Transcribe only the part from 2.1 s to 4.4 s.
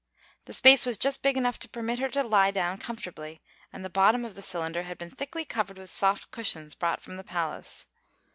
lie down comfortably, and the bottom of